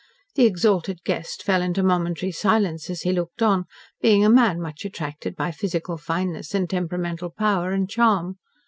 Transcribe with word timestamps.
The 0.33 0.47
exalted 0.47 1.03
guest 1.05 1.43
fell 1.43 1.61
into 1.61 1.83
momentary 1.83 2.31
silence 2.31 2.89
as 2.89 3.03
he 3.03 3.13
looked 3.13 3.43
on, 3.43 3.65
being 4.01 4.25
a 4.25 4.31
man 4.31 4.59
much 4.59 4.83
attracted 4.83 5.35
by 5.35 5.51
physical 5.51 5.95
fineness 5.97 6.55
and 6.55 6.67
temperamental 6.67 7.29
power 7.29 7.71
and 7.71 7.87
charm. 7.87 8.37